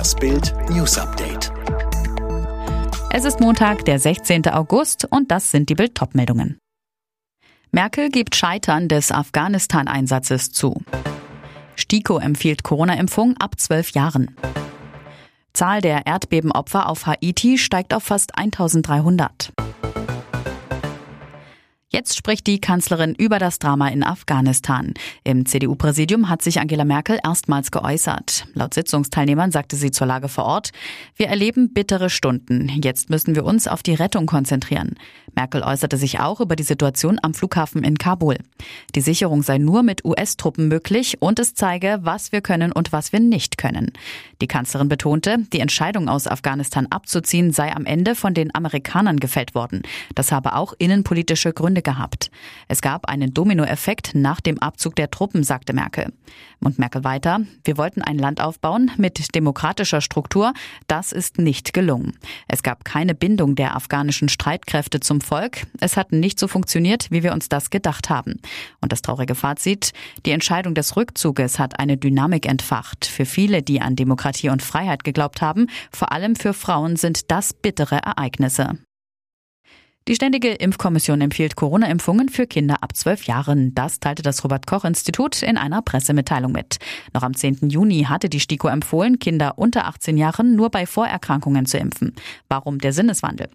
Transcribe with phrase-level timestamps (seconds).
[0.00, 1.52] Das Bild News Update.
[3.12, 4.48] Es ist Montag, der 16.
[4.48, 6.58] August und das sind die Bild meldungen
[7.70, 10.80] Merkel gibt Scheitern des Afghanistan-Einsatzes zu.
[11.76, 14.34] STIKO empfiehlt Corona-Impfung ab zwölf Jahren.
[15.52, 19.52] Zahl der Erdbebenopfer auf Haiti steigt auf fast 1300.
[21.92, 24.94] Jetzt spricht die Kanzlerin über das Drama in Afghanistan.
[25.24, 28.46] Im CDU-Präsidium hat sich Angela Merkel erstmals geäußert.
[28.54, 30.70] Laut Sitzungsteilnehmern sagte sie zur Lage vor Ort,
[31.16, 32.68] wir erleben bittere Stunden.
[32.80, 34.94] Jetzt müssen wir uns auf die Rettung konzentrieren.
[35.34, 38.36] Merkel äußerte sich auch über die Situation am Flughafen in Kabul.
[38.94, 43.12] Die Sicherung sei nur mit US-Truppen möglich und es zeige, was wir können und was
[43.12, 43.92] wir nicht können.
[44.40, 49.56] Die Kanzlerin betonte, die Entscheidung aus Afghanistan abzuziehen sei am Ende von den Amerikanern gefällt
[49.56, 49.82] worden.
[50.14, 52.30] Das habe auch innenpolitische Gründe Gründe gehabt.
[52.68, 56.12] Es gab einen Dominoeffekt nach dem Abzug der Truppen, sagte Merkel.
[56.60, 60.52] Und Merkel weiter, wir wollten ein Land aufbauen mit demokratischer Struktur.
[60.86, 62.12] Das ist nicht gelungen.
[62.48, 65.66] Es gab keine Bindung der afghanischen Streitkräfte zum Volk.
[65.80, 68.40] Es hat nicht so funktioniert, wie wir uns das gedacht haben.
[68.80, 69.92] Und das traurige Fazit,
[70.26, 73.06] die Entscheidung des Rückzuges hat eine Dynamik entfacht.
[73.06, 77.52] Für viele, die an Demokratie und Freiheit geglaubt haben, vor allem für Frauen sind das
[77.52, 78.78] bittere Ereignisse.
[80.08, 83.76] Die Ständige Impfkommission empfiehlt Corona-Impfungen für Kinder ab zwölf Jahren.
[83.76, 86.78] Das teilte das Robert-Koch-Institut in einer Pressemitteilung mit.
[87.14, 87.68] Noch am 10.
[87.68, 92.16] Juni hatte die STIKO empfohlen, Kinder unter 18 Jahren nur bei Vorerkrankungen zu impfen.
[92.48, 93.50] Warum der Sinneswandel?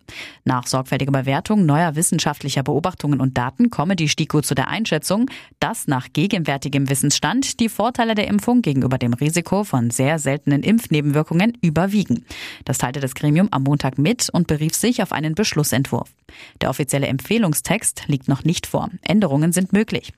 [0.46, 5.30] Nach sorgfältiger Bewertung neuer wissenschaftlicher Beobachtungen und Daten komme die STIKO zu der Einschätzung,
[5.60, 11.58] dass nach gegenwärtigem Wissensstand die Vorteile der Impfung gegenüber dem Risiko von sehr seltenen Impfnebenwirkungen
[11.60, 12.24] überwiegen.
[12.64, 16.14] Das teilte das Gremium am Montag mit und berief sich auf einen Beschlussentwurf.
[16.62, 18.90] Der offizielle Empfehlungstext liegt noch nicht vor.
[19.02, 20.14] Änderungen sind möglich.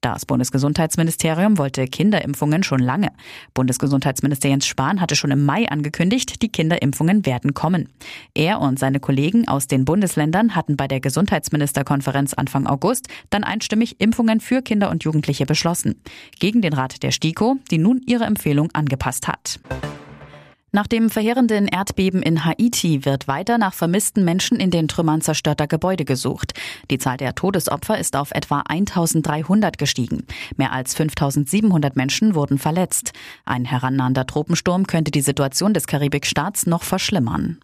[0.00, 3.12] Das Bundesgesundheitsministerium wollte Kinderimpfungen schon lange.
[3.52, 7.88] Bundesgesundheitsminister Jens Spahn hatte schon im Mai angekündigt, die Kinderimpfungen werden kommen.
[8.34, 14.00] Er und seine Kollegen aus den Bundesländern hatten bei der Gesundheitsministerkonferenz Anfang August dann einstimmig
[14.00, 16.00] Impfungen für Kinder und Jugendliche beschlossen.
[16.38, 19.60] Gegen den Rat der STIKO, die nun ihre Empfehlung angepasst hat.
[20.72, 25.66] Nach dem verheerenden Erdbeben in Haiti wird weiter nach vermissten Menschen in den Trümmern zerstörter
[25.66, 26.52] Gebäude gesucht.
[26.92, 30.24] Die Zahl der Todesopfer ist auf etwa 1300 gestiegen.
[30.56, 33.12] Mehr als 5700 Menschen wurden verletzt.
[33.44, 37.58] Ein herannahender Tropensturm könnte die Situation des Karibikstaats noch verschlimmern.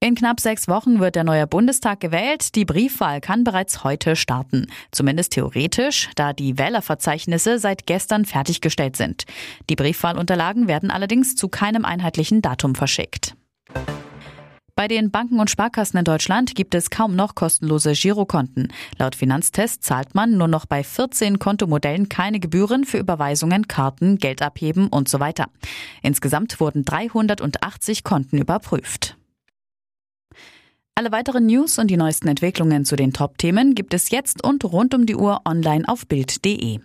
[0.00, 2.54] In knapp sechs Wochen wird der neue Bundestag gewählt.
[2.54, 4.68] Die Briefwahl kann bereits heute starten.
[4.92, 9.24] Zumindest theoretisch, da die Wählerverzeichnisse seit gestern fertiggestellt sind.
[9.68, 13.34] Die Briefwahlunterlagen werden allerdings zu keinem einheitlichen Datum verschickt.
[14.76, 18.72] Bei den Banken und Sparkassen in Deutschland gibt es kaum noch kostenlose Girokonten.
[18.98, 24.42] Laut Finanztest zahlt man nur noch bei 14 Kontomodellen keine Gebühren für Überweisungen, Karten, Geld
[24.42, 25.46] abheben und so weiter.
[26.02, 29.17] Insgesamt wurden 380 Konten überprüft.
[30.98, 34.94] Alle weiteren News und die neuesten Entwicklungen zu den Top-Themen gibt es jetzt und rund
[34.94, 36.80] um die Uhr online auf Bild.de.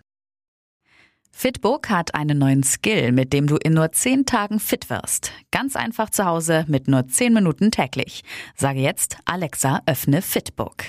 [1.31, 5.31] Fitbook hat einen neuen Skill, mit dem du in nur 10 Tagen fit wirst.
[5.49, 8.23] Ganz einfach zu Hause mit nur 10 Minuten täglich.
[8.55, 10.83] Sage jetzt Alexa, öffne Fitbook.